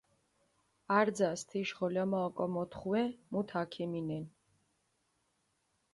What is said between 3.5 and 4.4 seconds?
აქიმინენ.